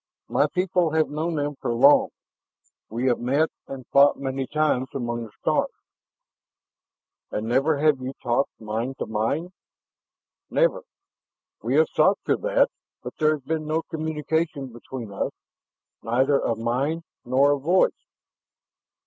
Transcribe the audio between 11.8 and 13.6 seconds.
sought for that, but there has